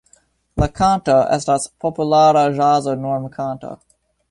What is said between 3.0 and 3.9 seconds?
normkanto.